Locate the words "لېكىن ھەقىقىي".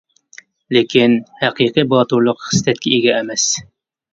0.77-1.87